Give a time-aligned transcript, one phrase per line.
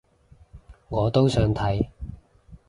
[0.89, 1.87] 我都想睇